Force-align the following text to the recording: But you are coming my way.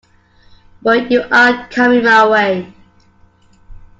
But 0.81 1.11
you 1.11 1.21
are 1.31 1.67
coming 1.69 2.03
my 2.05 2.27
way. 2.27 2.73